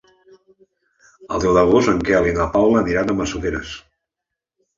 El 1.35 1.43
deu 1.43 1.53
d'agost 1.57 1.91
en 1.93 1.99
Quel 2.07 2.31
i 2.31 2.33
na 2.39 2.49
Paula 2.57 2.81
aniran 2.83 3.13
a 3.15 3.19
Massoteres. 3.21 3.77